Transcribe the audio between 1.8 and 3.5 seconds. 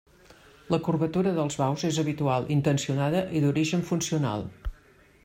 és habitual, intencionada i